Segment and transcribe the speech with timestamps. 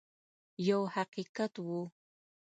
[0.67, 1.81] یو حقیقت وو.